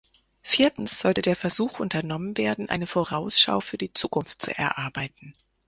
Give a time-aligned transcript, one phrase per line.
[0.41, 5.35] Viertens sollte der Versuch unternommen werden, eine Vorausschau für die Zukunft zu erarbeiten.